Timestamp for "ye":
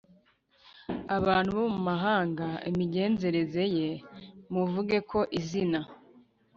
3.77-3.89